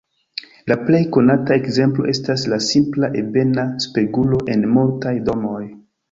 [0.69, 5.61] La plej konata ekzemplo estas la simpla ebena spegulo en multaj domoj.